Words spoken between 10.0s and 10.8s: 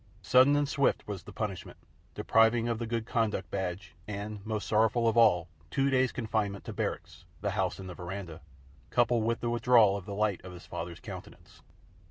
the light of his